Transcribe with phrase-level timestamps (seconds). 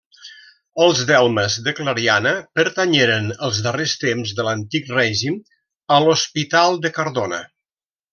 [0.83, 5.37] Els delmes de Clariana pertanyeren, els darrers temps de l’Antic Règim,
[5.97, 7.43] a l’Hospital de Cardona.